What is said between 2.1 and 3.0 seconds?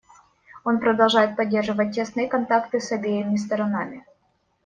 контакты с